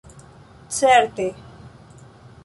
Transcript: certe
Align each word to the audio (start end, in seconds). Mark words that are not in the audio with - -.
certe 0.79 1.27